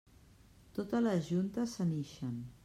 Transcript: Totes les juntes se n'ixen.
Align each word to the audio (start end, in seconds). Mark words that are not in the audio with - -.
Totes 0.77 1.03
les 1.09 1.21
juntes 1.33 1.73
se 1.77 1.87
n'ixen. 1.93 2.35